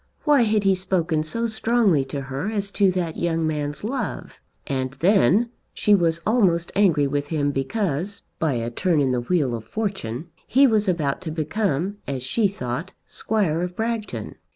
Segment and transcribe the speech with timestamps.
[0.23, 4.41] Why had he spoken so strongly to her as to that young man's love?
[4.65, 9.53] And then she was almost angry with him because, by a turn in the wheel
[9.53, 14.37] of fortune, he was about to become, as she thought, Squire of Bragton.